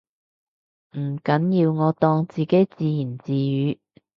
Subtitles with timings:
[0.97, 3.77] 唔緊要，我當自己自言自語